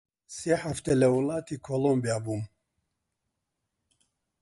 سێ 0.35 0.53
حەفتە 0.63 0.93
لە 1.01 1.07
وڵاتی 1.15 1.61
کۆڵۆمبیا 1.65 2.17
بووم 2.25 2.43